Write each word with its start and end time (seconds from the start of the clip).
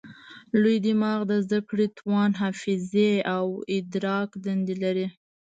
لوی 0.61 0.77
دماغ 0.85 1.19
د 1.27 1.31
زده 1.45 1.59
کړې، 1.69 1.87
توان، 1.97 2.31
حافظې 2.41 3.11
او 3.35 3.45
ادراک 3.75 4.29
دندې 4.45 4.75
لري. 4.83 5.07